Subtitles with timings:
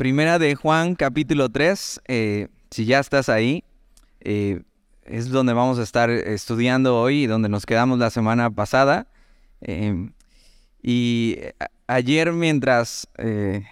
[0.00, 2.00] Primera de Juan, capítulo 3.
[2.08, 3.64] eh, si ya estás ahí,
[4.22, 4.62] eh,
[5.04, 9.08] es donde vamos a estar estudiando hoy y donde nos quedamos la semana pasada.
[9.60, 10.08] Eh,
[10.82, 11.36] y
[11.86, 13.66] ayer mientras eh,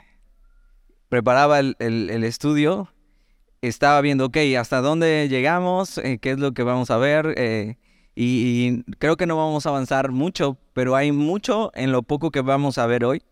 [1.09, 1.75] preparaba el,
[2.25, 2.93] estudio,
[3.63, 5.99] estaba viendo, ok, ¿hasta dónde llegamos?
[6.21, 7.79] ¿Qué es lo que vamos a ver?
[8.15, 12.43] Y, creo que no vamos a avanzar mucho, pero hay mucho en lo poco que
[12.43, 13.23] vamos a ver hoy.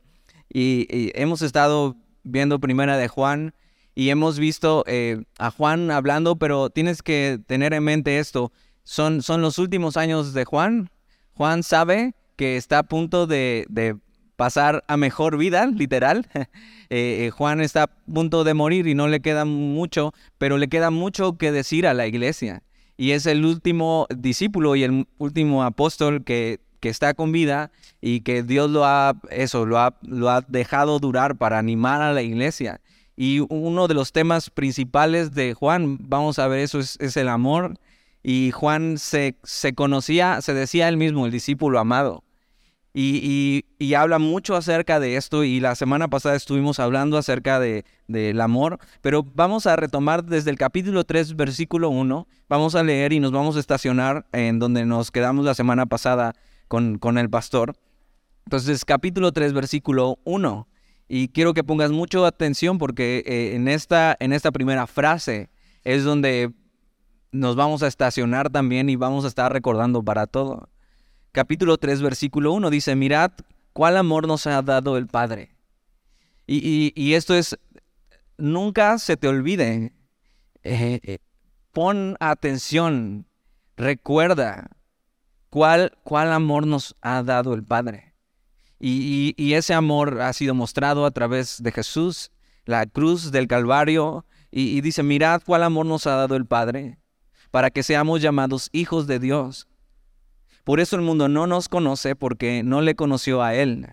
[0.49, 1.95] Y hemos estado
[2.27, 3.55] viendo primera de Juan
[3.95, 8.53] y hemos visto eh, a Juan hablando, pero tienes que tener en mente esto.
[8.85, 10.91] Son, son los últimos años de Juan.
[11.33, 13.97] Juan sabe que está a punto de, de
[14.37, 16.29] pasar a mejor vida, literal.
[16.89, 20.69] Eh, eh, Juan está a punto de morir y no le queda mucho, pero le
[20.69, 22.63] queda mucho que decir a la iglesia.
[22.97, 28.21] Y es el último discípulo y el último apóstol que, que está con vida y
[28.21, 32.23] que Dios lo ha, eso, lo ha, lo ha dejado durar para animar a la
[32.23, 32.81] iglesia.
[33.17, 37.79] Y uno de los temas principales de Juan, vamos a ver eso, es, el amor.
[38.23, 42.25] Y Juan se, se conocía, se decía él mismo, el discípulo amado.
[42.99, 47.85] Y, y- habla mucho acerca de esto y la semana pasada estuvimos hablando acerca de,
[48.09, 53.13] del amor, pero vamos a retomar desde el capítulo 3, versículo 1, vamos a leer
[53.13, 56.33] y nos vamos a estacionar en donde nos quedamos la semana pasada
[56.69, 57.75] con, con el pastor.
[58.45, 60.69] Entonces, capítulo 3, versículo 1.
[61.09, 65.51] Y quiero que pongas mucho atención porque eh, en, esta, en esta primera frase
[65.85, 66.53] es donde
[67.33, 70.69] nos vamos a estacionar también y vamos a estar recordando para todo.
[71.33, 73.33] Capítulo 3, versículo 1 dice, mirad
[73.73, 75.51] cuál amor nos ha dado el Padre.
[76.47, 77.59] Y, y- esto es,
[78.39, 79.93] nunca se te olvide,
[80.63, 81.19] eh, eh,
[81.73, 83.27] pon atención,
[83.77, 84.71] recuerda
[85.51, 88.15] cuál, cuál amor nos ha dado el Padre.
[88.79, 92.31] Y, y- ese amor ha sido mostrado a través de Jesús,
[92.67, 94.27] la cruz del Calvario.
[94.51, 96.99] Y, y dice, mirad cuál amor nos ha dado el Padre,
[97.51, 99.67] para que seamos llamados hijos de Dios.
[100.65, 103.87] Por eso el mundo no nos conoce porque no le conoció a Él.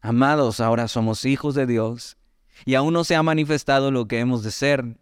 [0.00, 2.16] Amados, ahora somos hijos de Dios
[2.64, 4.96] y aún no se ha manifestado lo que hemos de ser.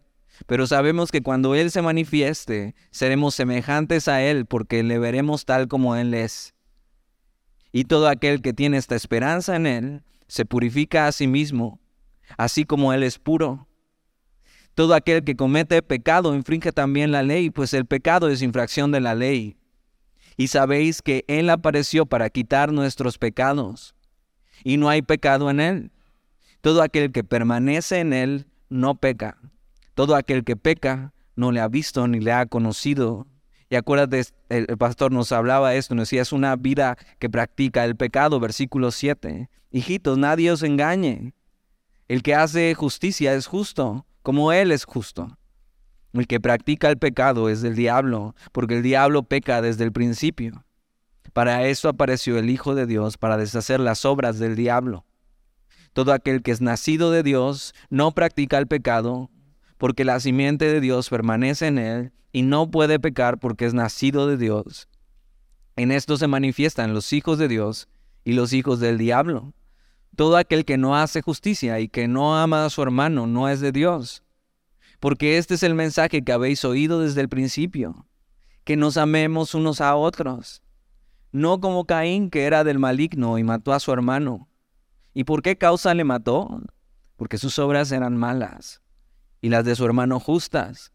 [0.47, 5.67] Pero sabemos que cuando Él se manifieste, seremos semejantes a Él porque le veremos tal
[5.67, 6.53] como Él es.
[7.71, 11.79] Y todo aquel que tiene esta esperanza en Él se purifica a sí mismo,
[12.37, 13.67] así como Él es puro.
[14.75, 19.01] Todo aquel que comete pecado infringe también la ley, pues el pecado es infracción de
[19.01, 19.57] la ley.
[20.37, 23.95] Y sabéis que Él apareció para quitar nuestros pecados,
[24.63, 25.91] y no hay pecado en Él.
[26.61, 29.37] Todo aquel que permanece en Él no peca.
[29.93, 33.27] Todo aquel que peca no le ha visto ni le ha conocido.
[33.69, 37.95] Y acuérdate, el, pastor nos hablaba esto, nos decía, es una vida que practica el
[37.95, 39.49] pecado, versículo 7.
[39.71, 41.33] Hijitos, nadie os engañe.
[42.09, 45.37] El que hace justicia es justo, como Él es justo.
[46.13, 50.65] El que practica el pecado es del diablo, porque el diablo peca desde el principio.
[51.31, 55.05] Para eso apareció el Hijo de Dios, para deshacer las obras del diablo.
[55.93, 59.29] Todo aquel que es nacido de Dios no practica el pecado,
[59.81, 64.27] porque la simiente de Dios permanece en él y no puede pecar porque es nacido
[64.27, 64.87] de Dios.
[65.75, 67.89] En esto se manifiestan los hijos de Dios
[68.23, 69.55] y los hijos del diablo.
[70.15, 73.59] Todo aquel que no hace justicia y que no ama a su hermano no es
[73.59, 74.23] de Dios.
[74.99, 78.05] Porque este es el mensaje que habéis oído desde el principio,
[78.63, 80.61] que nos amemos unos a otros,
[81.31, 84.47] no como Caín que era del maligno y mató a su hermano.
[85.15, 86.61] ¿Y por qué causa le mató?
[87.15, 88.80] Porque sus obras eran malas
[89.41, 90.91] y las de su hermano justas.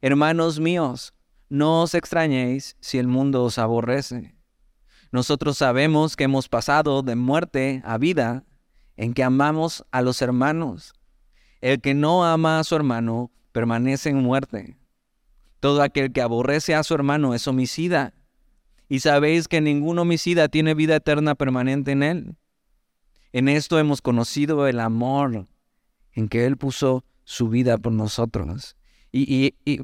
[0.00, 1.14] Hermanos míos,
[1.48, 4.34] no os extrañéis si el mundo os aborrece.
[5.12, 8.44] Nosotros sabemos que hemos pasado de muerte a vida
[8.96, 10.94] en que amamos a los hermanos.
[11.60, 14.76] El que no ama a su hermano permanece en muerte.
[15.60, 18.14] Todo aquel que aborrece a su hermano es homicida.
[18.88, 22.36] Y sabéis que ningún homicida tiene vida eterna permanente en él.
[23.32, 25.46] En esto hemos conocido el amor
[26.12, 28.76] en que Él puso su vida por nosotros.
[29.10, 29.80] Y, y- y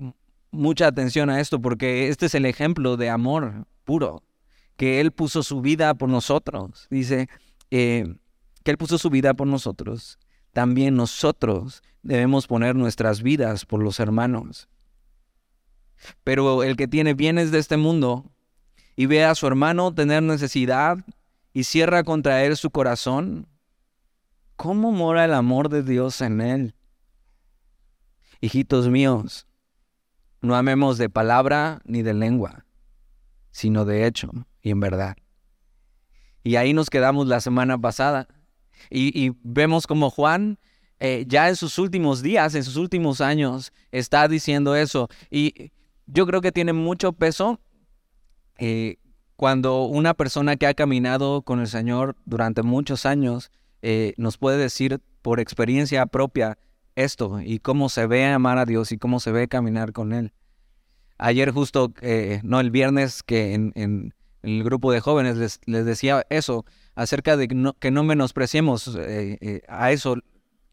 [0.51, 4.23] mucha atención a esto porque este es el ejemplo de amor puro,
[4.77, 6.87] que Él puso su vida por nosotros.
[6.91, 7.29] Dice
[7.71, 8.15] eh,
[8.65, 10.19] que Él puso su vida por nosotros.
[10.53, 14.69] También nosotros debemos poner nuestras vidas por los hermanos.
[16.25, 18.25] Pero el que tiene bienes de este mundo
[18.97, 20.99] y ve a su hermano tener necesidad
[21.53, 23.47] y cierra contra él su corazón,
[24.57, 26.75] ¿cómo mora el amor de Dios en él?
[28.41, 29.47] Hijitos míos,
[30.41, 32.65] no amemos de palabra ni de lengua,
[33.51, 34.31] sino de hecho
[34.63, 35.17] y en verdad.
[36.45, 38.29] Y ahí nos quedamos la semana pasada.
[38.91, 40.59] Y, vemos como Juan
[41.01, 45.09] eh, ya en sus últimos días, en sus últimos años, está diciendo eso.
[45.31, 45.73] Y
[46.07, 47.61] yo creo que tiene mucho peso
[48.57, 48.97] eh,
[49.37, 53.51] cuando una persona que ha caminado con el Señor durante muchos años
[53.83, 56.59] eh, nos puede decir por experiencia propia
[57.03, 60.33] esto y cómo se ve amar a Dios y cómo se ve caminar con Él.
[61.19, 61.93] Ayer justo,
[62.43, 66.65] no, el viernes que en, el grupo de jóvenes les, les decía eso,
[66.95, 68.97] acerca de que no menospreciemos
[69.69, 70.17] a eso,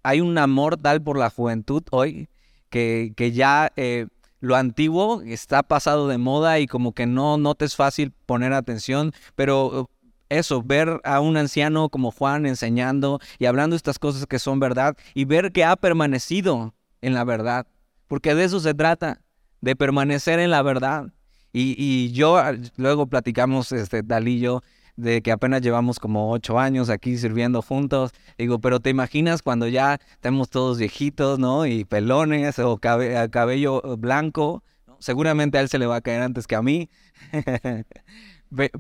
[0.06, 2.30] hay un amor tal por la juventud hoy
[2.70, 4.06] que, que ya eh,
[4.40, 8.54] lo antiguo está pasado de moda y como que no, no te es fácil poner
[8.54, 9.90] atención, pero
[10.30, 14.96] eso, ver a un anciano como Juan enseñando y hablando estas cosas que son verdad
[15.14, 17.68] y ver que ha permanecido en la verdad,
[18.08, 19.22] porque de eso se trata,
[19.62, 21.12] de permanecer en la verdad.
[21.54, 22.42] Y, y yo,
[22.76, 24.62] luego platicamos, este, Dalí y yo,
[24.98, 28.12] de que apenas llevamos como ocho años aquí sirviendo juntos.
[28.38, 31.66] Digo, pero te imaginas cuando ya estemos todos viejitos, ¿no?
[31.66, 34.64] Y pelones o cabello blanco.
[35.00, 36.90] Seguramente a él se le va a caer antes que a mí.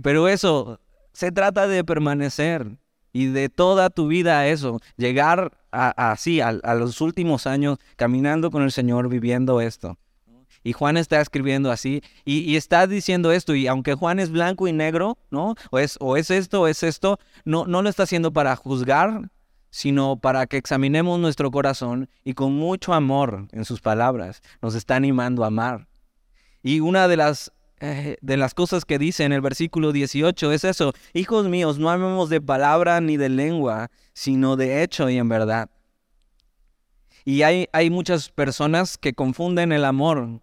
[0.01, 0.79] pero eso,
[1.15, 2.77] se trata de permanecer
[3.13, 8.61] y de toda tu vida a eso, llegar así, a, los últimos años, caminando con
[8.63, 9.97] el Señor, viviendo esto.
[10.61, 13.55] Y Juan está escribiendo así y, está diciendo esto.
[13.55, 15.55] Y aunque Juan es blanco y negro, ¿no?
[15.71, 19.29] O es, o es esto, o es esto, no, no lo está haciendo para juzgar,
[19.69, 24.97] sino para que examinemos nuestro corazón y con mucho amor en sus palabras nos está
[24.97, 25.87] animando a amar.
[26.63, 30.63] Y una de las, eh, de las cosas que dice en el versículo 18 es
[30.63, 35.27] eso, hijos míos, no amemos de palabra ni de lengua, sino de hecho y en
[35.27, 35.69] verdad.
[37.25, 40.41] Y hay, hay muchas personas que confunden el amor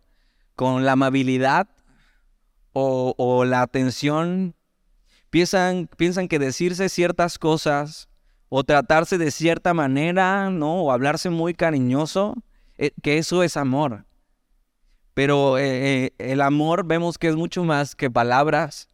[0.57, 1.69] con la amabilidad
[2.75, 4.55] o, la atención,
[5.31, 8.09] piensan, piensan que decirse ciertas cosas
[8.49, 10.85] o tratarse de cierta manera, ¿no?
[10.85, 12.35] O hablarse muy cariñoso,
[12.79, 14.05] eh, que eso es amor.
[15.15, 18.89] Pero eh, eh, el amor vemos que es mucho más que palabras.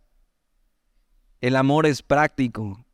[1.40, 2.84] El amor es práctico.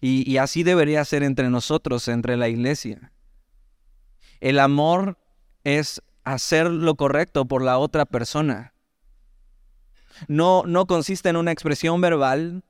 [0.00, 3.12] y así debería ser entre nosotros, entre la iglesia.
[4.40, 5.18] El amor
[5.64, 8.72] es hacer lo correcto por la otra persona.
[10.28, 12.62] No, no consiste en una expresión verbal,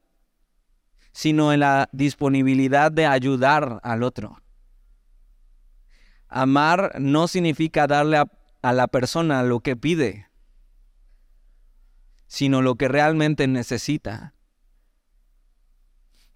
[1.13, 4.41] sino en la disponibilidad de ayudar al otro.
[6.29, 8.27] Amar no significa darle a,
[8.63, 10.29] la persona lo que pide,
[12.27, 14.35] sino lo que realmente necesita.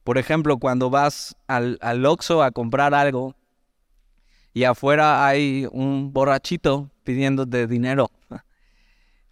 [0.03, 3.37] Por ejemplo, cuando vas al, al Oxxo a comprar algo
[4.53, 8.11] y afuera hay un borrachito pidiéndote dinero.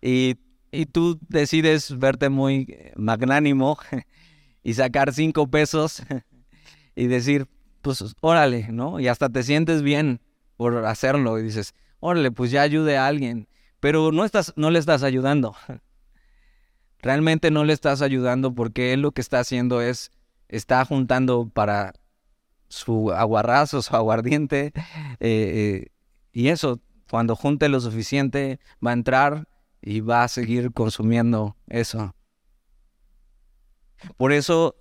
[0.05, 0.35] Y,
[0.73, 3.79] y tú decides verte muy magnánimo
[4.65, 6.03] y sacar cinco pesos
[6.97, 7.47] y decir,
[7.83, 8.99] pues órale, ¿no?
[8.99, 10.21] Y hasta te sientes bien
[10.57, 13.49] por hacerlo y dices, órale, pues ya ayude a alguien.
[13.81, 15.57] Pero no, estás, no le estás ayudando.
[16.99, 20.11] Realmente no le estás ayudando porque él lo que está haciendo es,
[20.49, 21.95] está juntando para
[22.69, 24.73] su aguarrazo, su aguardiente,
[25.21, 25.87] eh, eh,
[26.33, 26.81] y eso
[27.13, 29.47] cuando junte lo suficiente, va a entrar
[29.83, 32.15] y va a seguir consumiendo eso.
[34.17, 34.77] Por eso,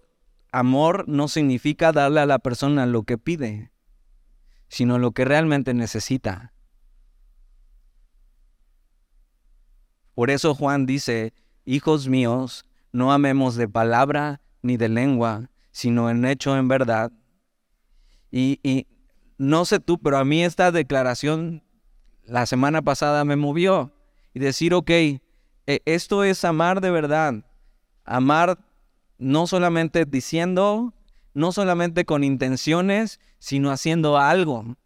[0.53, 3.73] amor no significa darle a la persona lo que pide,
[4.69, 6.53] sino lo que realmente necesita.
[10.15, 11.33] Por eso Juan dice,
[11.65, 17.11] hijos míos, no amemos de palabra ni de lengua, sino en hecho en verdad.
[18.31, 18.87] Y,
[19.37, 21.63] no sé tú, pero a mí esta declaración
[22.25, 23.91] la semana pasada me movió
[24.33, 25.21] y decir, ok, e,
[25.85, 27.33] esto es amar de verdad.
[28.05, 28.59] Amar
[29.17, 30.93] no solamente diciendo,
[31.33, 34.77] no solamente con intenciones, sino haciendo algo.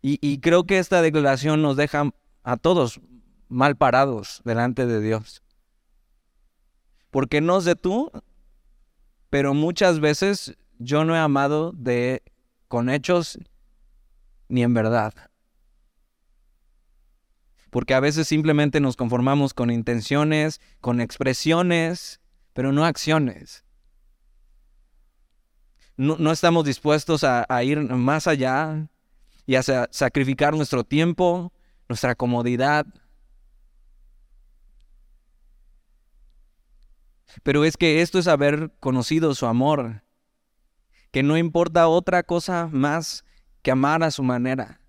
[0.00, 2.10] Y creo que esta declaración nos deja
[2.42, 3.00] a todos
[3.48, 5.42] mal parados delante de Dios.
[7.10, 8.10] Porque no sé tú,
[9.30, 12.22] pero muchas veces yo no he amado de
[12.68, 13.38] con hechos
[14.48, 15.14] ni en verdad
[17.70, 22.20] porque a veces simplemente nos conformamos con intenciones, con expresiones,
[22.52, 23.64] pero no acciones.
[25.96, 28.88] No, estamos dispuestos a, ir más allá
[29.46, 31.52] y a sacrificar nuestro tiempo,
[31.88, 32.86] nuestra comodidad.
[37.42, 40.02] Pero es que esto es haber conocido su amor,
[41.10, 43.24] que no importa otra cosa más
[43.62, 44.80] que amar a su manera.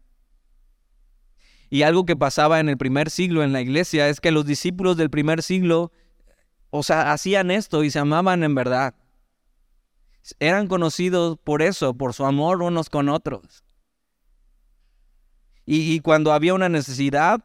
[1.69, 4.97] Y algo que pasaba en el primer siglo en la iglesia es que los discípulos
[4.97, 5.91] del primer siglo,
[6.71, 8.95] o sea, hacían esto y se amaban en verdad.
[10.39, 13.63] eran conocidos por eso, por su amor unos con otros.
[15.65, 17.43] Y, cuando había una necesidad,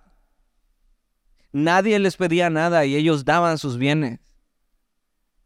[1.52, 4.18] nadie les pedía nada y ellos daban sus bienes.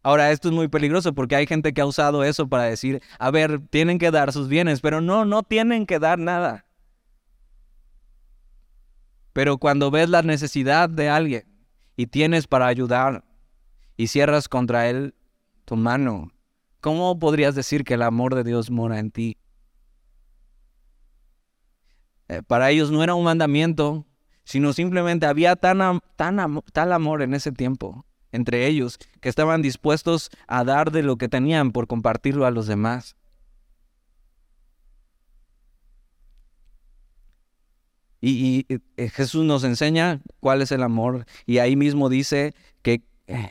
[0.02, 3.30] Ahora, esto es muy peligroso porque hay gente que ha usado eso para decir, a
[3.30, 6.66] ver, tienen que dar sus bienes, pero no, no tienen que dar nada.
[9.32, 11.44] Pero cuando ves la necesidad de alguien
[11.96, 13.24] y tienes para ayudar
[13.96, 15.14] y cierras contra él
[15.64, 16.32] tu mano,
[16.80, 19.36] ¿cómo podrías decir que el amor de Dios mora en ti?
[22.28, 24.06] Eh, para ellos no era un mandamiento,
[24.44, 30.30] sino simplemente había tan, tan, tal amor en ese tiempo entre ellos que estaban dispuestos
[30.46, 33.16] a dar de lo que tenían por compartirlo a los demás.
[38.20, 43.48] Y, eh, Jesús nos enseña cuál es el amor y ahí mismo dice que eh,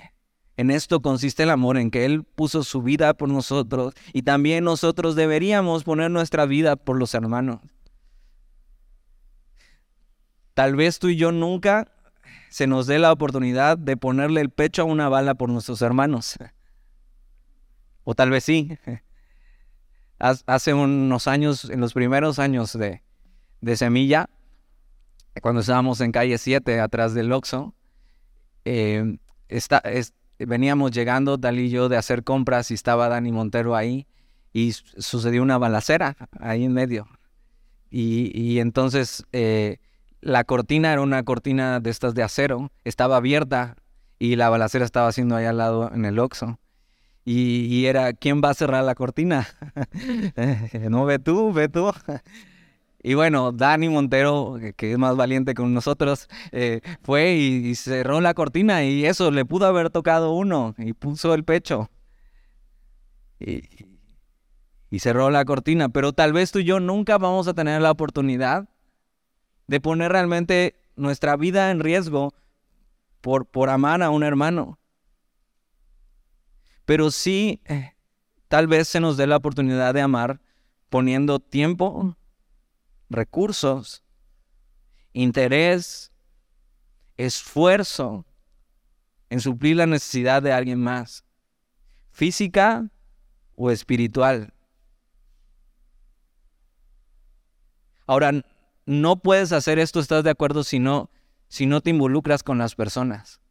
[0.58, 4.64] en esto consiste el amor, en que Él puso su vida por nosotros y también
[4.64, 7.60] nosotros deberíamos poner nuestra vida por los hermanos.
[10.54, 11.92] Tal vez tú y yo nunca
[12.50, 16.38] se nos dé la oportunidad de ponerle el pecho a una bala por nuestros hermanos.
[18.04, 18.78] O tal vez sí.
[20.20, 23.02] Hace unos años, en los primeros años de,
[23.76, 24.30] Semilla,
[25.42, 27.76] cuando estábamos en calle 7, atrás del Oxxo,
[28.66, 29.18] eh,
[30.40, 34.08] veníamos llegando, Tal y yo, de hacer compras y estaba Dani Montero ahí
[34.54, 37.08] y sucedió una balacera ahí en medio.
[37.90, 39.80] Y, entonces eh,
[40.22, 43.76] la cortina era una cortina de estas de acero, estaba abierta
[44.20, 46.60] y la balacera estaba haciendo ahí al lado en el Oxxo.
[47.30, 49.46] Y, era, ¿quién va a cerrar la cortina?
[50.90, 51.92] no, ve tú, ve tú.
[53.04, 58.34] Y bueno, Dani Montero, que es más valiente con nosotros, eh, fue y, cerró la
[58.34, 61.90] cortina y eso, le pudo haber tocado uno y puso el pecho.
[63.42, 63.64] Y,
[64.90, 67.92] y cerró la cortina, pero tal vez tú y yo nunca vamos a tener la
[67.92, 68.70] oportunidad
[69.68, 72.34] de poner realmente nuestra vida en riesgo
[73.22, 74.80] por, por amar a un hermano.
[76.86, 77.94] Pero sí, eh,
[78.48, 80.40] tal vez se nos dé la oportunidad de amar
[80.90, 82.16] poniendo tiempo,
[83.10, 84.04] recursos,
[85.12, 86.12] interés,
[87.18, 88.26] esfuerzo
[89.30, 91.26] en suplir la necesidad de alguien más,
[92.12, 92.90] física
[93.56, 94.54] o espiritual.
[98.06, 98.32] Ahora,
[98.88, 100.64] no puedes hacer esto, ¿estás de acuerdo?
[100.64, 101.12] Si no,
[101.50, 103.42] si no te involucras con las personas.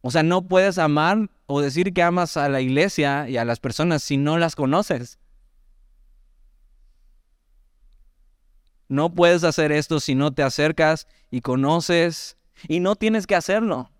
[0.00, 3.60] O sea, no puedes amar o decir que amas a la iglesia y a las
[3.60, 5.18] personas si no las conoces.
[8.88, 13.90] No puedes hacer esto si no te acercas y conoces y no tienes que hacerlo.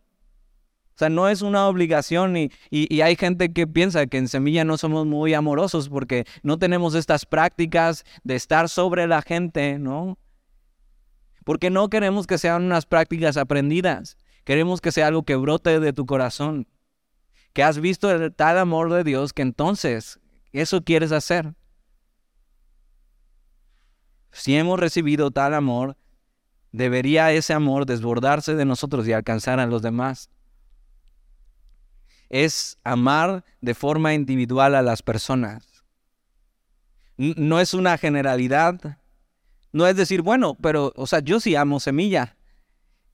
[0.99, 4.65] O sea, no es una obligación y, y, hay gente que piensa que en Semilla
[4.65, 10.19] no somos muy amorosos porque no tenemos estas prácticas de estar sobre la gente, ¿no?
[11.45, 14.17] Porque no queremos que sean unas prácticas aprendidas.
[14.43, 16.67] Queremos que sea algo que brote de tu corazón.
[17.53, 20.19] Que has visto el tal amor de Dios que entonces
[20.51, 21.55] eso quieres hacer.
[24.33, 25.97] Si hemos recibido tal amor,
[26.73, 30.29] debería ese amor desbordarse de nosotros y alcanzar a los demás
[32.31, 35.85] es amar de forma individual a las personas.
[37.17, 38.99] No es una generalidad.
[39.73, 42.37] No es decir, bueno, pero, o sea, yo sí amo semilla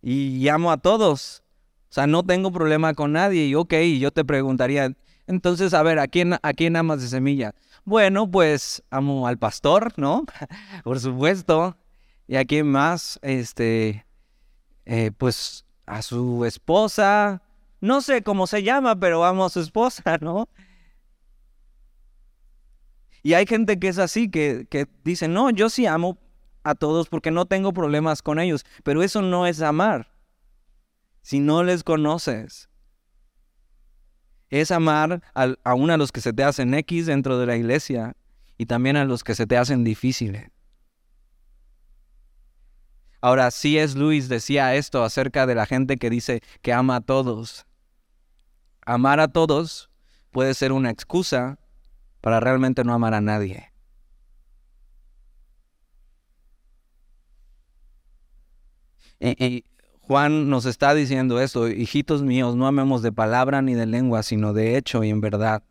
[0.02, 1.42] y amo a todos.
[1.88, 3.46] O sea, no tengo problema con nadie.
[3.46, 4.92] Y ok, yo te preguntaría,
[5.26, 7.54] entonces, a ver, ¿a quién, a quién amas de semilla?
[7.84, 10.24] Bueno, pues amo al pastor, ¿no?
[10.84, 11.76] Por supuesto.
[12.26, 13.18] ¿Y a quién más?
[13.22, 14.06] Este,
[14.86, 17.42] eh, pues a su esposa,
[17.84, 20.48] no sé cómo se llama, pero amo a su esposa, ¿no?
[23.22, 26.18] Y hay gente que es así, que, que dice, no, yo sí amo
[26.62, 30.10] a todos porque no tengo problemas con ellos, pero eso no es amar.
[31.20, 32.70] Si no les conoces,
[34.48, 38.16] es amar a, aún a los que se te hacen X dentro de la iglesia
[38.56, 40.50] y también a los que se te hacen difíciles.
[43.20, 47.66] Ahora, es Luis decía esto acerca de la gente que dice que ama a todos
[48.86, 49.90] amar a todos
[50.30, 51.58] puede ser una excusa
[52.20, 53.70] para realmente no amar a nadie.
[59.20, 59.64] Y,
[60.00, 64.52] Juan nos está diciendo esto, hijitos míos, no amemos de palabra ni de lengua, sino
[64.52, 65.62] de hecho y en verdad.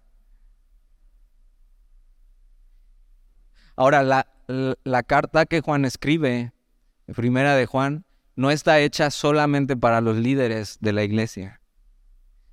[3.75, 6.51] Ahora, la, la carta que Juan escribe,
[7.15, 8.05] primera de Juan,
[8.35, 11.61] no está hecha solamente para los líderes de la iglesia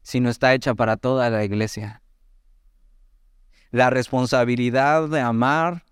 [0.02, 2.02] sino está hecha para toda la iglesia.
[3.70, 5.84] La responsabilidad de amar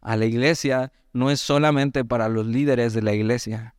[0.00, 3.74] a la iglesia no es solamente para los líderes de la iglesia.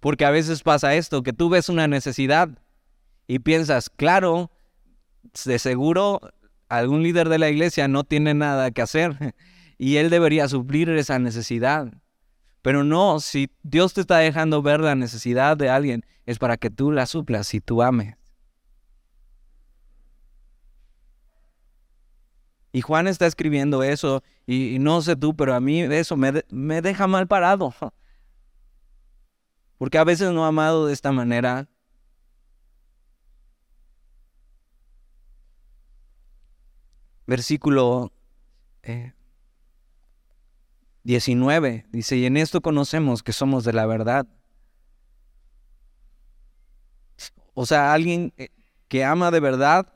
[0.00, 2.50] Porque a veces pasa esto, que tú ves una necesidad
[3.26, 4.50] y piensas, claro,
[5.44, 6.20] de seguro
[6.68, 9.34] algún líder de la iglesia no tiene nada que hacer
[9.78, 11.92] y él debería suplir esa necesidad.
[12.64, 16.70] Pero no, si Dios te está dejando ver la necesidad de alguien, es para que
[16.70, 18.16] tú la suplas y tú ames.
[22.72, 26.80] Y Juan está escribiendo eso, y, no sé tú, pero a mí eso me, me
[26.80, 27.74] deja mal parado.
[29.76, 31.68] Porque a veces no he amado de esta manera.
[37.26, 38.10] Versículo
[38.82, 39.12] eh,
[41.04, 44.26] 19 dice, y en esto conocemos que somos de la verdad.
[47.52, 48.48] O sea, alguien eh,
[48.88, 49.92] que ama de verdad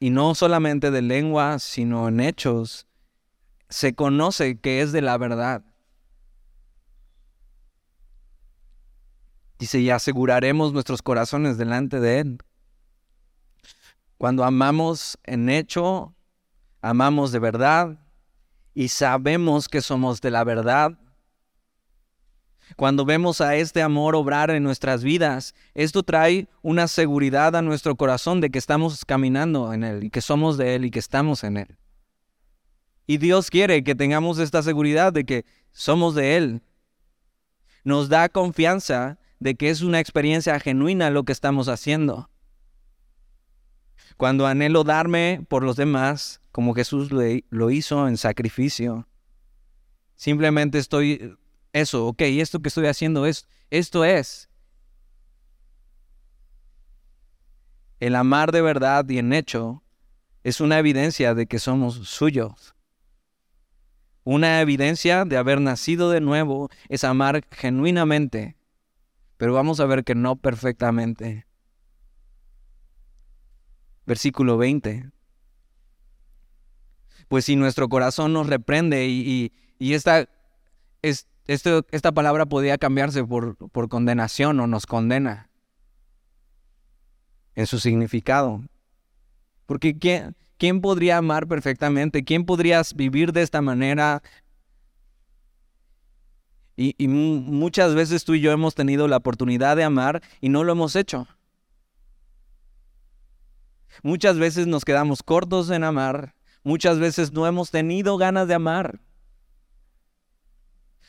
[0.00, 2.86] y no solamente de lengua, sino en hechos,
[3.68, 5.64] se conoce que es de la verdad.
[9.58, 12.38] Dice, y aseguraremos nuestros corazones delante de Él.
[14.16, 16.14] Cuando amamos en hecho,
[16.80, 17.98] amamos de verdad
[18.78, 20.96] y sabemos que somos de la verdad.
[22.76, 27.96] Cuando vemos a este amor obrar en nuestras vidas, esto trae una seguridad a nuestro
[27.96, 31.42] corazón de que estamos caminando en Él y que somos de Él y que estamos
[31.42, 31.76] en Él.
[33.04, 36.62] Y Dios quiere que tengamos esta seguridad de que somos de Él.
[37.82, 42.30] Nos da confianza de que es una experiencia genuina lo que estamos haciendo.
[44.16, 49.06] Cuando anhelo darme por los demás, como Jesús lo hizo en sacrificio,
[50.16, 51.38] simplemente estoy,
[51.72, 54.50] eso, ok, esto que estoy haciendo es, esto es.
[58.00, 59.84] El amar de verdad y en hecho
[60.42, 62.74] es una evidencia de que somos suyos.
[64.24, 68.58] Una evidencia de haber nacido de nuevo es amar genuinamente
[69.36, 71.46] pero vamos a ver que no perfectamente.
[74.06, 75.12] Versículo 20.
[77.28, 80.28] Pues si nuestro corazón nos reprende y, esta,
[81.02, 85.50] esta palabra podía cambiarse por, por condenación o nos condena
[87.54, 88.62] en su significado.
[89.66, 92.24] Porque ¿quién, ¿quién podría amar perfectamente?
[92.24, 94.22] ¿Quién podría vivir de esta manera
[96.80, 100.70] y, muchas veces tú y yo hemos tenido la oportunidad de amar y no lo
[100.70, 101.26] hemos hecho.
[104.04, 106.36] Muchas veces nos quedamos cortos en amar.
[106.68, 109.00] Muchas veces no hemos tenido ganas de amar.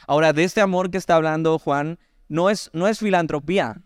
[0.07, 3.81] Ahora, de este amor que está hablando Juan, no es, no es filantropía.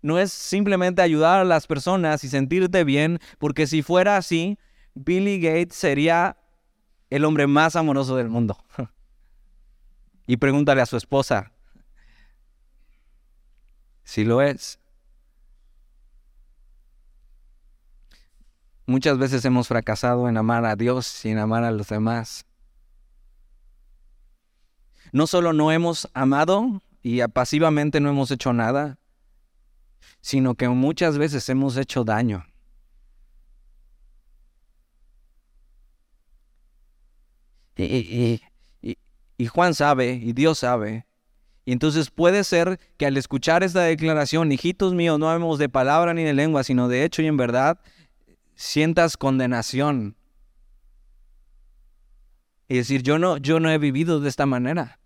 [0.00, 4.60] No es simplemente ayudar a las personas y sentirte bien, porque si fuera así,
[4.94, 6.36] Billy Gates sería
[7.10, 8.56] el hombre más amoroso del mundo.
[10.28, 11.50] Y pregúntale a su esposa
[14.04, 14.78] si lo es.
[18.86, 22.44] Muchas veces hemos fracasado en amar a Dios y en amar a los demás.
[25.12, 28.98] No solo no hemos amado y pasivamente no hemos hecho nada,
[30.20, 32.46] sino que muchas veces hemos hecho daño.
[37.76, 38.40] Y,
[38.82, 38.98] y,
[39.36, 41.06] y Juan sabe, y Dios sabe.
[41.64, 46.12] Y entonces puede ser que al escuchar esta declaración, hijitos míos, no hablemos de palabra
[46.14, 47.80] ni de lengua, sino de hecho y en verdad,
[48.62, 50.16] sientas condenación.
[52.68, 55.00] Y decir, yo no, yo no he vivido de esta manera.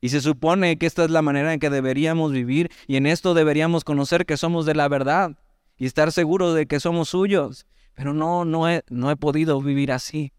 [0.00, 3.34] Y se supone que esta es la manera en que deberíamos vivir y en esto
[3.34, 5.38] deberíamos conocer que somos de la verdad
[5.78, 7.66] y estar seguros de que somos suyos.
[7.94, 10.32] Pero no, no he, no he podido vivir así.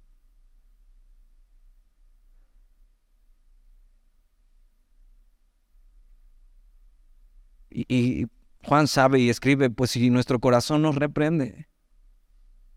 [7.70, 8.28] Y,
[8.66, 11.68] Juan sabe y escribe, pues si nuestro corazón nos reprende,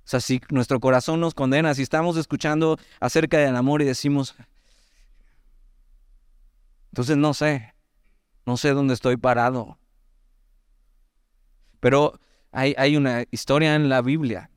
[0.06, 4.36] o sea, si nuestro corazón nos condena, si estamos escuchando acerca del amor y decimos,
[6.92, 7.74] entonces no sé,
[8.44, 9.80] no sé dónde estoy parado.
[11.80, 12.20] Pero
[12.52, 14.48] hay, hay una historia en la Biblia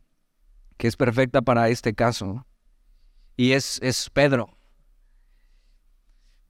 [0.78, 2.46] que es perfecta para este caso.
[3.36, 4.56] Y es, es Pedro.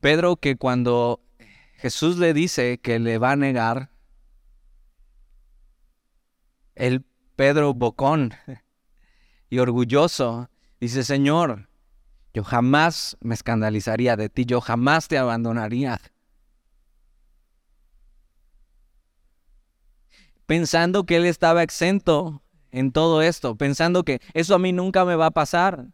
[0.02, 1.22] Pedro que cuando
[1.78, 3.92] Jesús le dice que le va a negar.
[6.76, 7.06] El
[7.38, 8.34] Pedro bocón
[9.50, 11.68] y orgulloso dice, Señor,
[12.34, 16.00] yo jamás me escandalizaría de ti, yo jamás te abandonaría.
[20.46, 25.16] Pensando que él estaba exento en todo esto, pensando que eso a mí nunca me
[25.16, 25.88] va a pasar.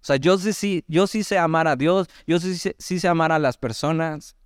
[0.00, 3.32] O sea, yo sí, yo sí sé amar a Dios, yo sí, sí sé amar
[3.32, 4.36] a las personas.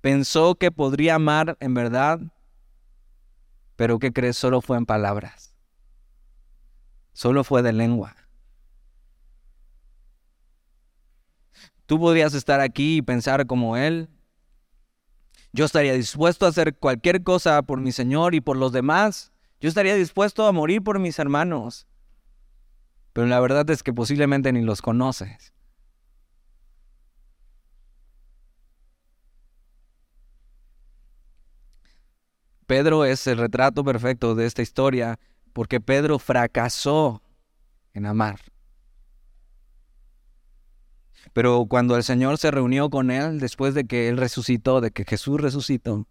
[0.00, 2.20] Pensó que podría amar en verdad,
[3.76, 4.36] pero ¿qué crees?
[4.36, 5.53] Solo fue en palabras.
[7.14, 8.14] Solo fue de lengua.
[11.86, 14.10] Tú podrías estar aquí y pensar como Él.
[15.52, 19.32] Yo estaría dispuesto a hacer cualquier cosa por mi Señor y por los demás.
[19.58, 21.86] Yo estaría dispuesto a morir por mis hermanos
[23.14, 25.54] pero la verdad es que posiblemente ni los conoces.
[32.66, 35.20] Pedro es el retrato perfecto de esta historia
[35.54, 37.22] porque Pedro fracasó
[37.94, 38.38] en amar.
[41.32, 45.06] Pero cuando el Señor se reunió con él después de que él resucitó, de que
[45.06, 46.06] Jesús resucitó,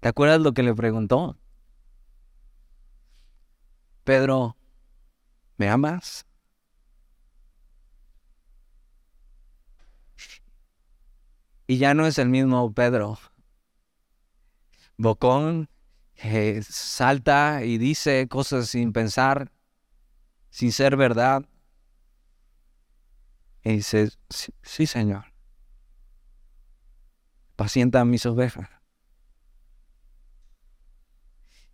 [0.00, 1.38] ¿te acuerdas lo que le preguntó?
[4.02, 4.58] Pedro,
[5.58, 6.24] ¿Me amas?
[11.66, 13.18] Y ya no es el mismo Pedro.
[14.96, 15.68] Bocón
[16.18, 19.52] eh, salta y dice cosas sin pensar,
[20.50, 21.44] sin ser verdad.
[23.62, 24.10] Y dice,
[24.62, 25.32] sí, Señor,
[27.56, 28.68] pacienta mis ovejas.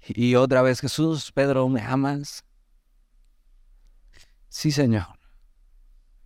[0.06, 2.44] Y otra vez Jesús, Pedro, ¿me amas?
[4.48, 5.18] Sí, Señor.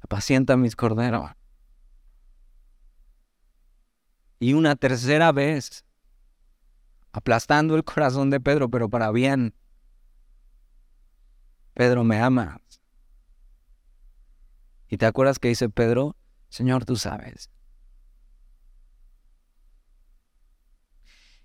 [0.00, 1.30] Apacienta mis corderos.
[4.40, 5.84] Y una tercera vez,
[7.12, 9.54] aplastando el corazón de Pedro, pero para bien.
[11.74, 12.60] Pedro, me amas.
[14.88, 16.16] ¿Y te acuerdas que dice Pedro?
[16.48, 17.50] Señor, tú sabes.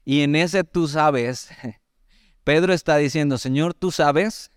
[0.05, 1.49] Y en ese tú sabes,
[2.43, 4.51] Pedro está diciendo, Señor, tú sabes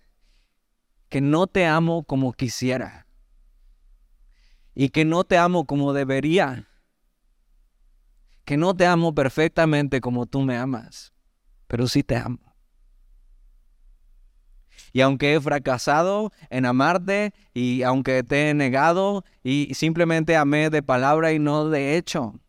[1.09, 3.07] que no te amo como quisiera
[4.75, 6.66] y que no te amo como debería,
[8.47, 11.11] que no te amo perfectamente como tú me amas,
[11.67, 12.39] pero sí te amo.
[14.93, 20.81] Y aunque he fracasado en amarte y aunque te he negado y simplemente amé de
[20.81, 22.39] palabra y no de hecho,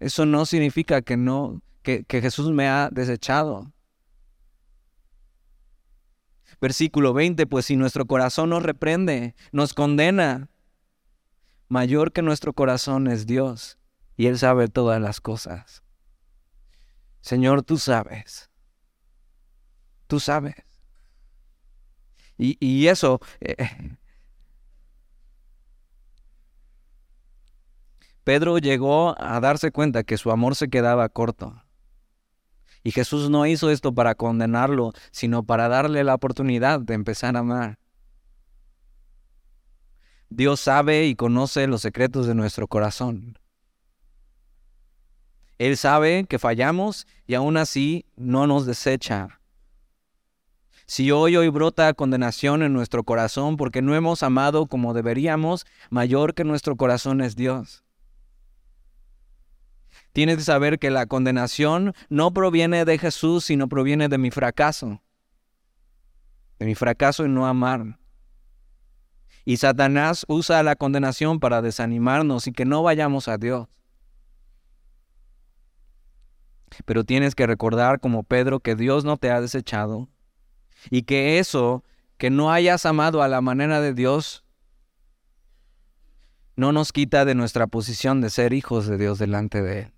[0.00, 3.70] eso no significa que no que, Jesús me ha desechado.
[6.58, 10.48] Versículo 20, pues si nuestro corazón nos reprende, nos condena,
[11.68, 13.78] mayor que nuestro corazón es Dios
[14.16, 15.82] y Él sabe todas las cosas.
[17.20, 18.50] Señor, tú sabes,
[20.06, 20.54] tú sabes.
[22.38, 23.56] Y, eso, eh,
[28.24, 31.62] Pedro llegó a darse cuenta que su amor se quedaba corto.
[32.82, 37.40] Y Jesús no hizo esto para condenarlo, sino para darle la oportunidad de empezar a
[37.40, 37.78] amar.
[40.28, 43.38] Dios sabe y conoce los secretos de nuestro corazón.
[45.58, 49.40] Él sabe que fallamos y aún así no nos desecha.
[50.84, 56.34] Si hoy hoy brota condenación en nuestro corazón porque no hemos amado como deberíamos, mayor
[56.34, 57.82] que nuestro corazón es Dios.
[60.12, 65.02] Tienes que saber que la condenación no proviene de Jesús, sino proviene de mi fracaso.
[66.58, 67.98] De mi fracaso en no amar.
[69.46, 73.68] Y Satanás usa la condenación para desanimarnos y que no vayamos a Dios.
[76.84, 80.10] Pero tienes que recordar como Pedro que Dios no te ha desechado
[80.90, 81.82] y que eso,
[82.18, 84.44] que no hayas amado a la manera de Dios,
[86.56, 89.96] no nos quita de nuestra posición de ser hijos de Dios delante de Él.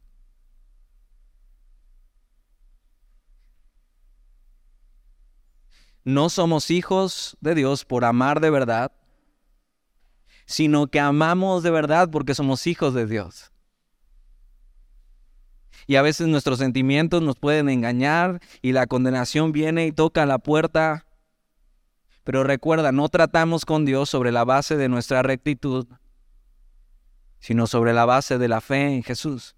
[6.08, 8.92] no somos hijos de Dios por amar de verdad,
[10.48, 13.52] sino que amamos de verdad porque somos hijos de Dios.
[15.86, 20.38] Y a veces nuestros sentimientos nos pueden engañar y la condenación viene y toca la
[20.38, 21.04] puerta.
[22.24, 25.86] Pero recuerda, no tratamos con Dios sobre la base de nuestra rectitud,
[27.40, 29.54] sino sobre la base de la fe en Jesús.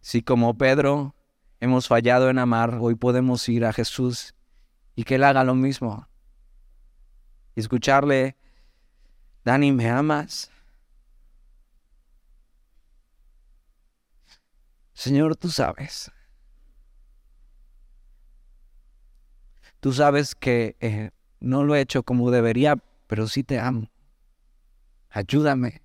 [0.00, 1.14] Si como Pedro
[1.60, 4.34] hemos fallado en amar, hoy podemos ir a Jesús
[4.96, 6.07] y que Él haga lo mismo.
[7.60, 8.36] Escucharle,
[9.44, 10.50] Dani, ¿me amas?
[14.92, 16.12] Señor, tú sabes.
[19.80, 22.76] Tú sabes que eh, no lo he hecho como debería,
[23.08, 23.90] pero sí te amo.
[25.10, 25.82] Ayúdame.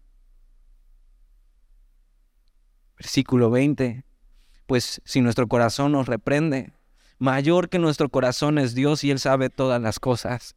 [2.98, 4.04] Versículo 20.
[4.68, 6.74] Pues si nuestro corazón nos reprende,
[7.18, 10.56] mayor que nuestro corazón es Dios y Él sabe todas las cosas.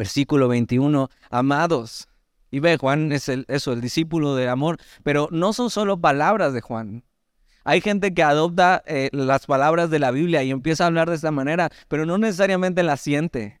[0.00, 1.10] Versículo 21.
[1.28, 2.08] Amados.
[2.50, 4.78] Y ve, Juan es el, eso, el discípulo del amor.
[5.02, 7.04] Pero no son solo palabras de Juan.
[7.64, 11.16] Hay gente que adopta eh, las palabras de la Biblia y empieza a hablar de
[11.16, 13.60] esta manera, pero no necesariamente las siente.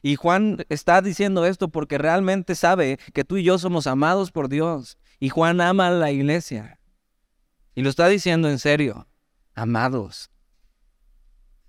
[0.00, 4.48] Y Juan está diciendo esto porque realmente sabe que tú y yo somos amados por
[4.48, 4.96] Dios.
[5.18, 6.78] Y Juan ama a la iglesia.
[7.74, 9.08] Y lo está diciendo en serio.
[9.56, 10.30] Amados.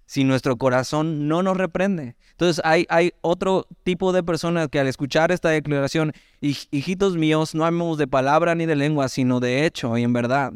[0.10, 2.16] Si nuestro corazón no nos reprende.
[2.32, 2.88] Entonces hay,
[3.22, 8.56] otro tipo de personas que al escuchar esta declaración, hijitos míos, no amemos de palabra
[8.56, 10.54] ni de lengua, sino de hecho y en verdad.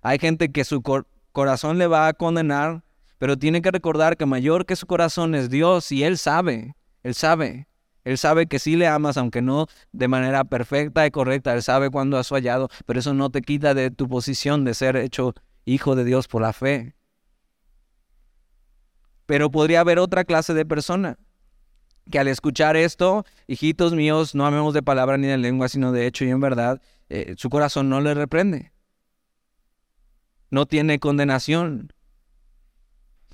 [0.00, 0.82] Hay gente que su
[1.30, 2.82] corazón le va a condenar,
[3.18, 7.14] pero tiene que recordar que mayor que su corazón es Dios y Él sabe él
[7.14, 7.66] sabe.
[8.04, 11.54] Él sabe que sí le amas, aunque no de manera perfecta y correcta.
[11.54, 14.96] Él sabe cuándo has fallado, pero eso no te quita de tu posición de ser
[14.96, 16.94] hecho hijo de Dios por la fe.
[19.32, 21.18] Pero podría haber otra clase de persona
[22.10, 26.06] que al escuchar esto, hijitos míos, no amemos de palabra ni de lengua, sino de
[26.06, 28.72] hecho y en verdad, eh, su corazón no le reprende.
[30.50, 31.94] No tiene condenación.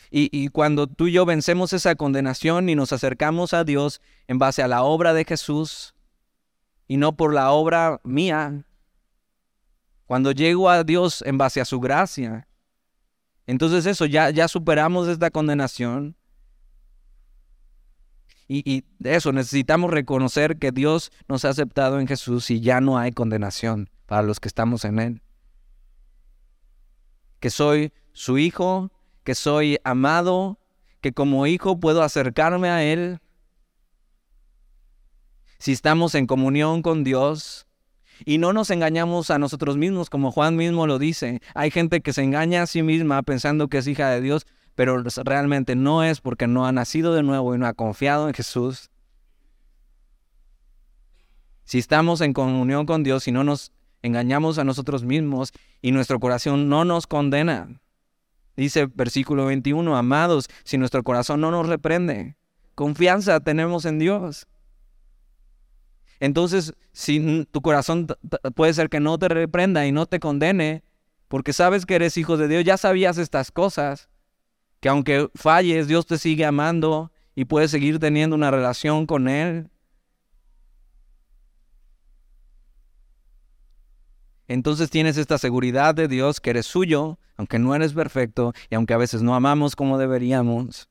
[0.09, 4.63] Y, cuando tú y yo vencemos esa condenación y nos acercamos a Dios en base
[4.63, 5.97] a la obra de Jesús
[6.87, 8.65] y no por la obra mía,
[10.07, 12.48] cuando llego a Dios en base a su gracia,
[13.49, 16.15] entonces eso, ya, ya superamos esta condenación.
[18.47, 22.99] Y, y eso necesitamos reconocer que Dios nos ha aceptado en Jesús y ya no
[22.99, 25.23] hay condenación para los que estamos en Él.
[27.41, 28.93] Que soy su hijo,
[29.25, 30.59] que soy amado,
[31.01, 33.19] que como hijo puedo acercarme a Él.
[35.59, 37.67] Si estamos en comunión con Dios
[38.25, 42.13] y no nos engañamos a nosotros mismos, como Juan mismo lo dice, hay gente que
[42.13, 46.21] se engaña a sí misma pensando que es hija de Dios, pero realmente no es
[46.21, 48.91] porque no ha nacido de nuevo y no ha confiado en Jesús.
[51.65, 55.53] Si estamos en comunión con Dios y no nos engañamos a nosotros mismos
[55.83, 57.69] y nuestro corazón no nos condena,
[58.59, 62.37] Dice versículo 21, amados, si nuestro corazón no nos reprende,
[62.75, 64.49] confianza tenemos en Dios.
[66.21, 68.07] Entonces, si tu corazón
[68.55, 70.83] puede ser que no te reprenda y no te condene,
[71.29, 74.09] porque sabes que eres hijo de Dios, ya sabías estas cosas,
[74.81, 79.71] que aunque falles, Dios te sigue amando y puedes seguir teniendo una relación con Él.
[84.49, 88.95] entonces tienes esta seguridad de Dios que eres suyo, aunque no eres perfecto y aunque
[88.95, 90.89] a veces no amamos como deberíamos.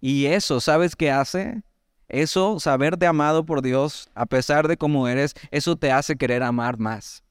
[0.00, 1.62] Y eso, ¿sabes qué hace?
[2.08, 6.78] Eso, saberte amado por Dios, a pesar de cómo eres, eso te hace querer amar
[6.78, 7.22] más.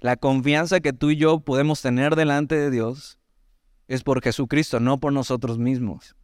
[0.00, 3.18] La confianza que tú y yo podemos tener delante de Dios
[3.86, 6.14] es por Jesucristo, no por nosotros mismos.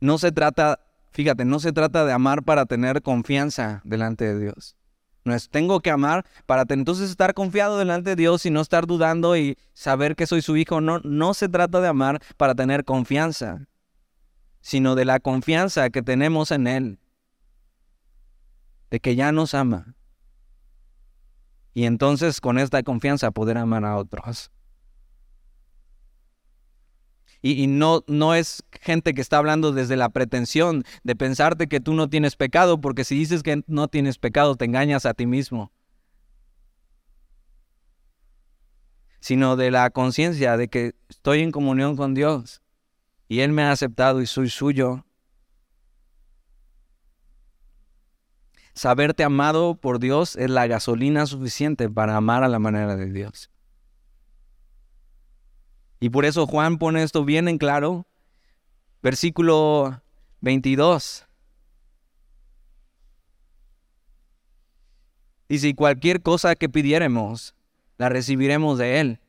[0.00, 0.80] No se trata
[1.12, 4.76] Fíjate, no se trata de amar para tener confianza delante de Dios.
[5.50, 9.56] Tengo que amar para entonces estar confiado delante de Dios y no estar dudando y
[9.72, 10.80] saber que soy su hijo.
[10.80, 13.66] No, no se trata de amar para tener confianza,
[14.60, 16.98] sino de la confianza que tenemos en Él,
[18.90, 19.94] de que ya nos ama.
[21.74, 24.51] Y entonces con esta confianza poder amar a otros.
[27.44, 31.92] Y, no, no es gente que está hablando desde la pretensión de pensarte que tú
[31.92, 35.72] no tienes pecado, porque si dices que no tienes pecado, te engañas a ti mismo.
[39.18, 42.62] Sino de la conciencia de que estoy en comunión con Dios
[43.28, 45.04] y Él me ha aceptado y soy suyo.
[48.74, 53.51] Saberte amado por Dios es la gasolina suficiente para amar a la manera de Dios.
[56.02, 58.08] Y por eso Juan pone esto bien en claro.
[59.04, 60.02] Versículo
[60.40, 61.28] 22.
[65.48, 67.54] Dice, y cualquier cosa que pidiéremos,
[67.98, 69.20] la recibiremos de Él.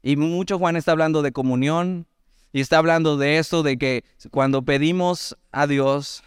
[0.00, 2.06] Y mucho Juan está hablando de comunión
[2.52, 6.22] y está hablando de esto, de que cuando pedimos a Dios,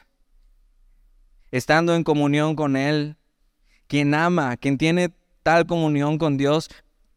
[1.52, 3.15] estando en comunión con Él,
[3.88, 6.69] quien ama, quien tiene tal comunión con Dios,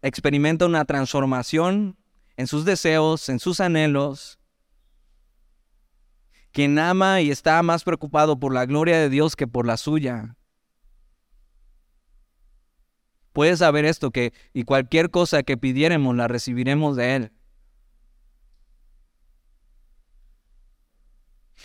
[0.02, 1.96] experimenta una transformación
[2.36, 4.38] en sus deseos, en sus anhelos.
[6.52, 10.36] Quien ama y está más preocupado por la gloria de Dios que por la suya.
[13.32, 17.32] Puedes saber esto que y cualquier cosa que pidiéramos la recibiremos de Él.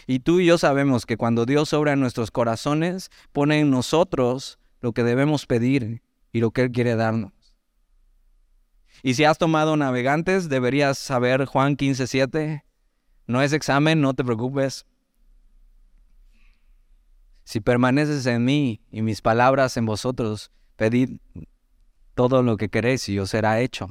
[0.07, 4.59] Y tú y yo sabemos que cuando Dios obra en nuestros corazones, pone en nosotros
[4.81, 7.34] lo que debemos pedir y lo que Él quiere darnos.
[9.03, 12.63] Y si has tomado navegantes, deberías saber Juan 15:7.
[13.27, 14.85] No es examen, no te preocupes.
[17.43, 21.19] Si permaneces en mí y mis palabras en vosotros, pedid
[22.15, 23.87] todo lo que queréis y os será hecho.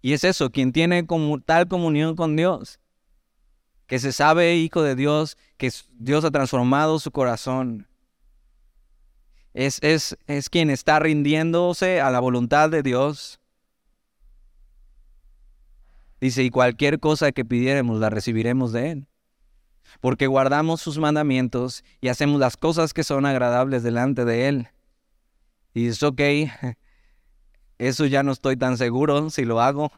[0.00, 2.80] Y es eso, quien tiene como tal comunión con Dios,
[3.86, 7.88] que se sabe hijo de Dios, que Dios ha transformado su corazón.
[9.58, 13.40] Es, es, es quien está rindiéndose a la voluntad de Dios.
[16.20, 19.08] Dice, y cualquier cosa que pidiéramos la recibiremos de Él
[20.00, 24.68] porque guardamos sus mandamientos y hacemos las cosas que son agradables delante de Él.
[25.74, 26.20] Y es ok,
[27.78, 29.90] eso ya no estoy tan seguro si lo hago.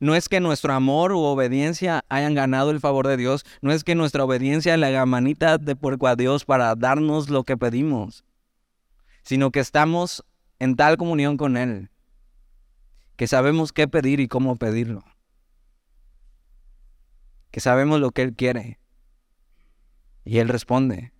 [0.00, 3.84] No es que nuestro amor u obediencia hayan ganado el favor de Dios, no es
[3.84, 8.24] que nuestra obediencia le haga manita de puerco a Dios para darnos lo que pedimos,
[9.22, 10.24] sino que estamos
[10.58, 11.90] en tal comunión con Él,
[13.16, 15.04] que sabemos qué pedir y cómo pedirlo
[17.54, 18.80] que sabemos lo que Él quiere.
[20.24, 21.12] Y Él responde.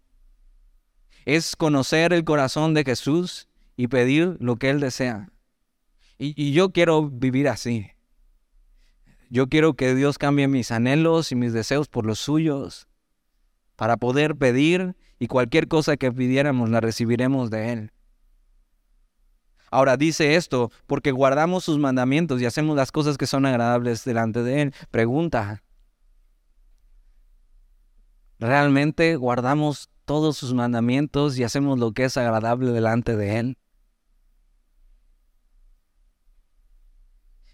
[1.26, 5.30] Es conocer el corazón de Jesús y pedir lo que Él desea.
[6.18, 7.86] Y, yo quiero vivir así.
[9.34, 12.86] Yo quiero que Dios cambie mis anhelos y mis deseos por los suyos,
[13.74, 17.92] para poder pedir y cualquier cosa que pidiéramos la recibiremos de Él.
[19.72, 24.44] Ahora dice esto, porque guardamos sus mandamientos y hacemos las cosas que son agradables delante
[24.44, 24.74] de Él.
[24.92, 25.64] Pregunta,
[28.38, 33.58] realmente guardamos todos sus mandamientos y hacemos lo que es agradable delante de Él.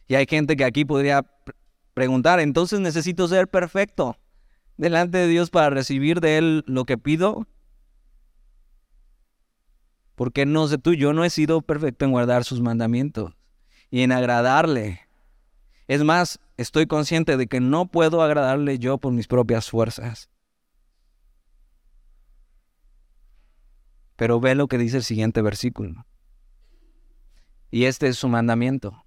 [0.09, 1.25] Y hay gente que aquí podría
[1.95, 4.17] preguntar, entonces necesito ser perfecto
[4.77, 7.47] delante de Dios para recibir de Él lo que pido.
[10.15, 13.35] Porque no sé tú, yo no he sido perfecto en guardar sus mandamientos
[13.91, 15.01] y en agradarle.
[15.87, 20.31] Es más, estoy consciente de que no puedo agradarle yo por mis propias fuerzas.
[24.17, 26.07] Pero ve lo que dice el siguiente versículo.
[27.71, 29.05] Y este es su mandamiento,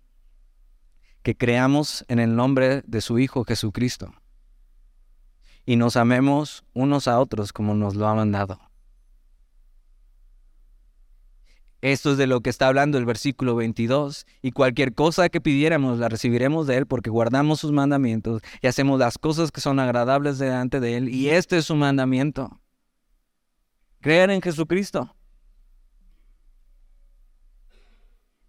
[1.23, 4.13] que creamos en el nombre de su Hijo Jesucristo
[5.65, 8.59] y nos amemos unos a otros como nos lo ha mandado.
[11.81, 14.25] Esto es de lo que está hablando el versículo 22.
[14.41, 18.99] Y cualquier cosa que pidiéramos la recibiremos de Él porque guardamos sus mandamientos y hacemos
[18.99, 21.09] las cosas que son agradables delante de Él.
[21.09, 22.61] Y este es su mandamiento
[23.99, 25.13] creer en Jesucristo.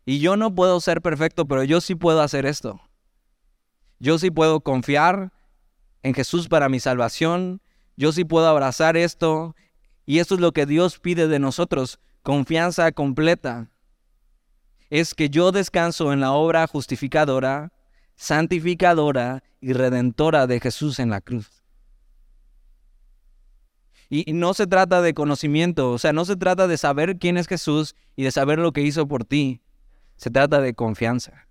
[0.05, 2.81] Y yo no puedo ser perfecto, pero yo sí puedo hacer esto.
[3.99, 5.33] Yo sí puedo confiar
[6.03, 7.63] en Jesús para mi salvación.
[7.97, 9.55] Yo sí puedo abrazar esto.
[10.07, 13.71] Y esto es lo que Dios pide de nosotros, confianza completa.
[14.91, 17.73] Es que yo descanso en la obra justificadora,
[18.17, 21.65] santificadora y redentora de Jesús en la cruz.
[24.11, 27.49] Y, no se trata de conocimiento, o sea, no se trata de saber quién es
[27.49, 29.63] Jesús y de saber lo que hizo por ti.
[30.17, 31.47] Se trata de confianza,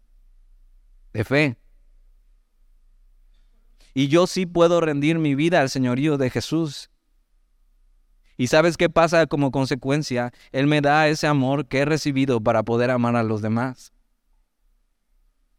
[1.14, 1.58] de fe.
[3.94, 6.90] Y yo sí puedo rendir mi vida al señorío de Jesús.
[8.38, 10.34] ¿Y sabes qué pasa como consecuencia?
[10.52, 13.94] Él me da ese amor que he recibido para poder amar a los demás,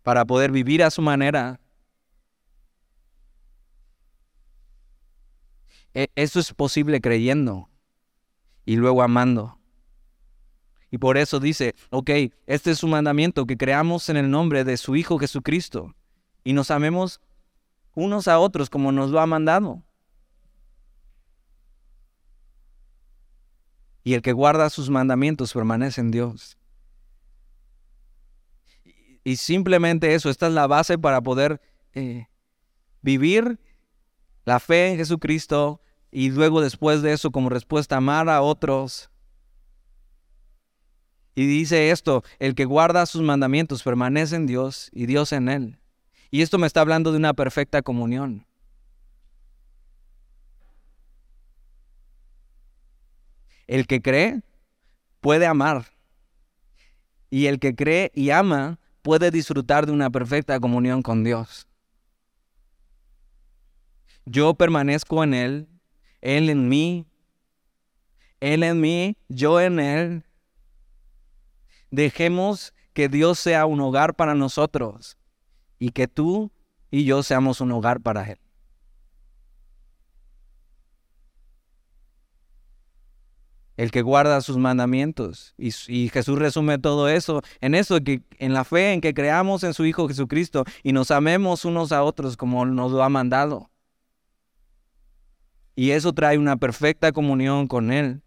[0.02, 1.60] para poder vivir a su manera,
[5.94, 7.70] E, eso es posible creyendo
[8.66, 9.58] y luego amando.
[10.94, 12.08] Y por eso dice, ok,
[12.46, 15.92] este es su mandamiento, que creamos en el nombre de su Hijo Jesucristo
[16.44, 17.20] y nos amemos
[17.96, 19.82] unos a otros como nos lo ha mandado.
[24.04, 26.56] Y el que guarda sus mandamientos permanece en Dios.
[29.24, 31.60] Y simplemente eso, esta es la base para poder
[31.94, 32.28] eh,
[33.02, 33.58] vivir
[34.44, 35.80] la fe en Jesucristo
[36.12, 39.10] y luego después de eso como respuesta amar a otros.
[41.34, 45.78] Y dice esto, el que guarda sus mandamientos permanece en Dios y Dios en él.
[46.30, 48.46] Y esto me está hablando de una perfecta comunión.
[53.66, 54.42] El que cree
[55.20, 55.86] puede amar.
[57.30, 61.66] Y el que cree y ama puede disfrutar de una perfecta comunión con Dios.
[64.24, 65.68] Yo permanezco en Él,
[66.20, 67.06] Él en mí,
[68.40, 70.24] Él en mí, yo en Él.
[71.94, 75.16] Dejemos que Dios sea un hogar para nosotros
[75.78, 76.50] y que tú
[76.90, 78.38] y yo seamos un hogar para Él.
[83.76, 85.52] el que guarda sus mandamientos.
[85.58, 89.74] Y, Jesús resume todo eso en eso, que en la fe en que creamos en
[89.74, 93.68] su Hijo Jesucristo y nos amemos unos a otros como nos lo ha mandado.
[95.74, 98.22] Y eso trae una perfecta comunión con Él.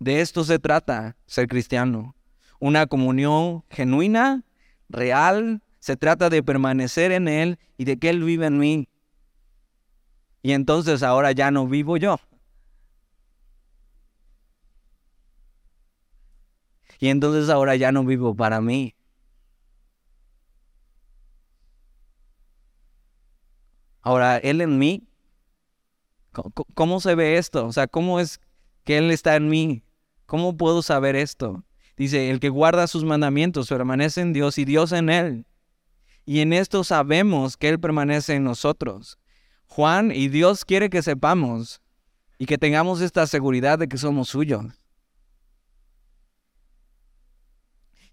[0.00, 2.16] De esto se trata ser cristiano.
[2.58, 4.44] Una comunión genuina,
[4.88, 5.62] real.
[5.78, 8.88] Se trata de permanecer en Él y de que Él vive en mí.
[10.42, 12.18] Y entonces ahora ya no vivo yo
[17.00, 18.94] Y entonces ahora ya no vivo para mí.
[24.02, 25.08] Ahora, Él en mí,
[26.74, 27.66] ¿cómo, se ve esto?
[27.66, 28.40] O sea, ¿cómo es
[28.84, 29.82] que Él está en mí?
[30.30, 31.64] ¿Cómo puedo saber esto?
[31.96, 35.46] Dice, el que guarda sus mandamientos permanece en Dios y Dios en Él.
[36.24, 39.18] Y en esto sabemos que Él permanece en nosotros.
[39.66, 41.82] Juan y Dios quiere que sepamos
[42.38, 44.80] y que tengamos esta seguridad de que somos suyos.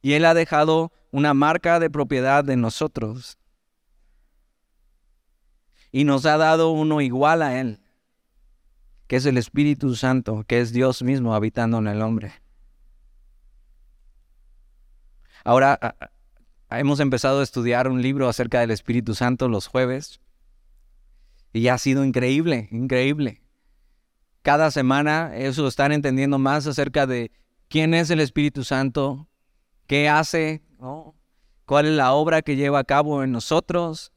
[0.02, 3.38] y Él ha dejado una marca de propiedad de nosotros.
[5.92, 7.80] Y nos ha dado uno igual a Él,
[9.08, 12.34] que es el Espíritu Santo, que es Dios mismo habitando en el hombre.
[15.44, 15.96] Ahora
[16.70, 20.20] hemos empezado a estudiar un libro acerca del Espíritu Santo los jueves
[21.54, 23.42] y ha sido increíble, increíble.
[24.42, 27.32] Cada semana eso están entendiendo más acerca de
[27.70, 29.30] quién es el Espíritu Santo,
[29.88, 30.62] qué hace,
[31.66, 34.12] cuál es la obra que lleva a cabo en nosotros.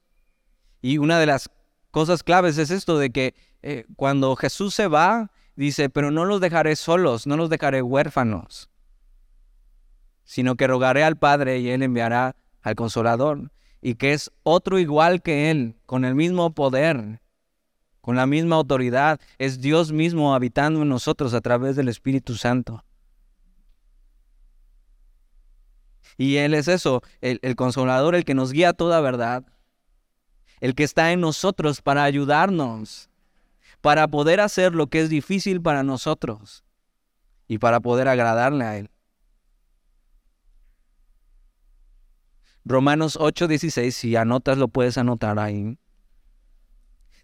[0.83, 1.49] Y una de las
[1.91, 6.41] cosas claves es esto de que eh, cuando Jesús se va, dice, pero no los
[6.41, 8.71] dejaré solos, no los dejaré huérfanos,
[10.25, 13.53] sino que rogaré al Padre y Él enviará al consolador,
[13.83, 17.21] y que es otro igual que Él, con el mismo poder,
[18.01, 22.85] con la misma autoridad, es Dios mismo habitando en nosotros a través del Espíritu Santo.
[26.17, 29.45] Y Él es eso, el, consolador, el que nos guía a toda verdad,
[30.61, 33.10] el que está en nosotros para ayudarnos,
[33.81, 36.65] para poder hacer lo que es difícil para nosotros
[37.49, 38.91] y para poder agradarle a Él.
[42.65, 45.79] Romanos 8:16, si anotas lo puedes anotar ahí.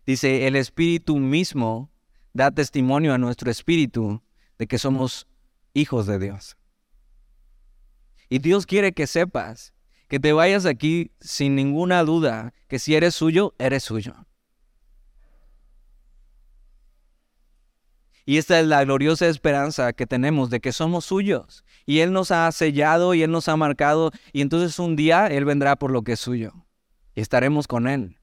[0.06, 1.90] Dice, el Espíritu mismo
[2.32, 4.22] da testimonio a nuestro espíritu
[4.58, 5.26] de que somos
[5.74, 6.56] hijos de Dios.
[8.28, 9.72] Y Dios quiere que sepas,
[10.08, 14.26] que te vayas aquí sin ninguna duda, que si eres suyo, eres suyo.
[18.28, 21.64] Y esta es la gloriosa esperanza que tenemos de que somos suyos.
[21.86, 24.10] Y Él nos ha sellado y Él nos ha marcado.
[24.32, 26.52] Y entonces un día Él vendrá por lo que es suyo.
[27.14, 28.18] Y estaremos con Él.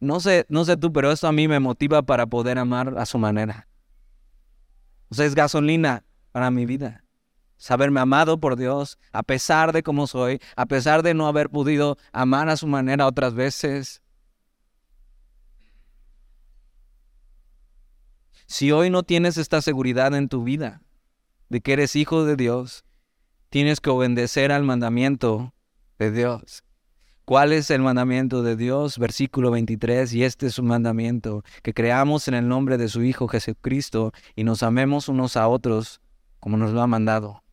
[0.00, 3.06] No sé, no sé tú, pero esto a mí me motiva para poder amar a
[3.06, 3.66] su manera.
[5.08, 7.04] O sea, es gasolina para mi vida.
[7.56, 11.96] Saberme amado por Dios, a pesar de cómo soy, a pesar de no haber podido
[12.12, 14.02] amar a su manera otras veces.
[18.50, 20.80] Si hoy no tienes esta seguridad en tu vida
[21.50, 22.82] de que eres hijo de Dios,
[23.50, 25.52] tienes que obedecer al mandamiento
[25.98, 26.64] de Dios.
[27.26, 28.98] ¿Cuál es el mandamiento de Dios?
[28.98, 33.28] Versículo 23, y este es su mandamiento, que creamos en el nombre de su Hijo
[33.28, 36.00] Jesucristo y nos amemos unos a otros
[36.40, 37.44] como nos lo ha mandado.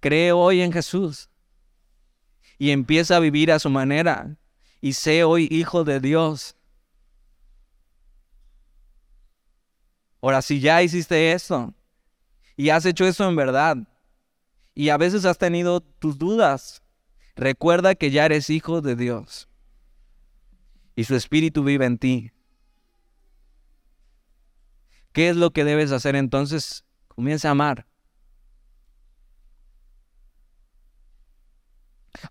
[0.00, 1.28] Cree hoy en Jesús
[2.56, 4.38] y empieza a vivir a su manera
[4.80, 6.56] y sé hoy hijo de Dios.
[10.20, 11.74] Ahora, si ya hiciste eso
[12.56, 13.76] y has hecho eso en verdad
[14.74, 16.82] y a veces has tenido tus dudas,
[17.36, 19.48] recuerda que ya eres hijo de Dios
[20.96, 22.32] y su espíritu vive en ti.
[25.12, 26.84] ¿Qué es lo que debes hacer entonces?
[27.06, 27.86] Comienza a amar.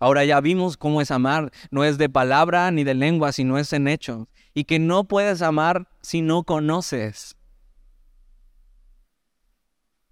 [0.00, 1.50] Ahora ya vimos cómo es amar.
[1.70, 4.28] No es de palabra ni de lengua, sino es en hecho.
[4.52, 7.37] Y que no puedes amar si no conoces.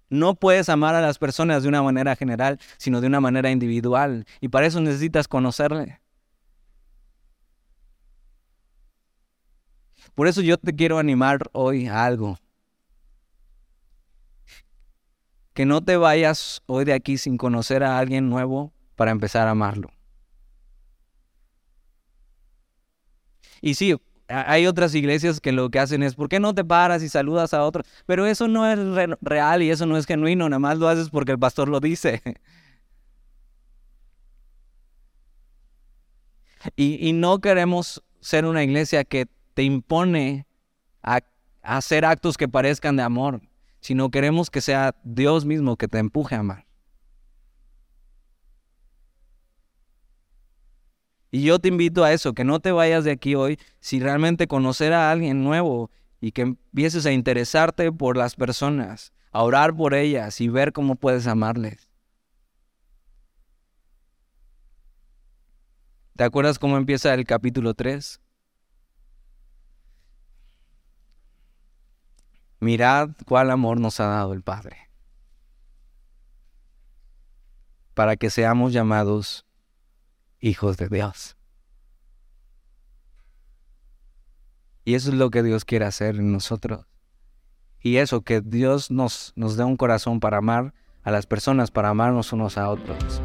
[0.09, 4.25] No puedes amar a las personas de una manera general, sino de una manera individual.
[4.39, 5.99] Y para eso necesitas conocerle.
[10.15, 12.37] Por eso yo te quiero animar hoy a algo.
[15.57, 19.51] que no te vayas hoy de aquí sin conocer a alguien nuevo para empezar a
[19.51, 19.89] amarlo.
[23.59, 27.01] Y sí, hay otras iglesias que lo que hacen es, ¿por qué no te paras
[27.03, 27.85] y saludas a otros?
[28.05, 28.79] Pero eso no es
[29.21, 32.21] real y eso no es genuino, nada más lo haces porque el pastor lo dice.
[36.75, 40.45] Y, no queremos ser una iglesia que te impone
[41.01, 41.21] a,
[41.61, 43.41] a hacer actos que parezcan de amor,
[43.79, 46.66] sino queremos que sea Dios mismo que te empuje a amar.
[51.31, 54.47] Y yo te invito a eso, que no te vayas de aquí hoy si realmente
[54.47, 59.93] conocer a alguien nuevo y que empieces a interesarte por las personas, a orar por
[59.93, 61.89] ellas y ver cómo puedes amarles.
[66.15, 68.19] ¿Te acuerdas cómo empieza el capítulo 3?
[72.59, 74.89] Mirad cuál amor nos ha dado el Padre,
[77.93, 79.46] para que seamos llamados
[80.47, 81.35] hijos de Dios.
[84.85, 86.85] Y eso es lo que Dios quiere hacer en nosotros.
[87.81, 90.73] Y eso, que Dios nos, nos dé un corazón para amar
[91.03, 93.21] a las personas, para amarnos unos a otros.